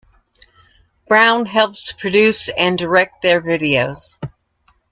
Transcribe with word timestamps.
Brown 1.07 1.45
helps 1.45 1.91
produce 1.91 2.49
and 2.49 2.75
direct 2.75 3.21
their 3.21 3.39
videos. 3.39 4.17